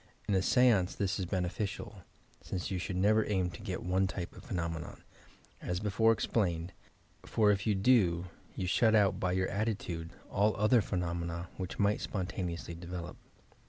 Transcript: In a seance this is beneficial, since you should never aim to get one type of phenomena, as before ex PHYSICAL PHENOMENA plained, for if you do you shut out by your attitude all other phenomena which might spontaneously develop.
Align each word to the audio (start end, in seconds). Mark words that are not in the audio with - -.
In 0.27 0.33
a 0.33 0.41
seance 0.41 0.95
this 0.95 1.19
is 1.19 1.27
beneficial, 1.27 2.01
since 2.41 2.71
you 2.71 2.79
should 2.79 2.95
never 2.95 3.23
aim 3.27 3.51
to 3.51 3.61
get 3.61 3.83
one 3.83 4.07
type 4.07 4.35
of 4.35 4.43
phenomena, 4.43 4.97
as 5.61 5.79
before 5.79 6.11
ex 6.11 6.23
PHYSICAL 6.25 6.41
PHENOMENA 6.41 6.67
plained, 6.71 7.31
for 7.31 7.51
if 7.51 7.67
you 7.67 7.75
do 7.75 8.25
you 8.55 8.65
shut 8.65 8.95
out 8.95 9.19
by 9.19 9.31
your 9.31 9.49
attitude 9.49 10.09
all 10.31 10.55
other 10.57 10.81
phenomena 10.81 11.49
which 11.57 11.77
might 11.77 12.01
spontaneously 12.01 12.73
develop. 12.73 13.15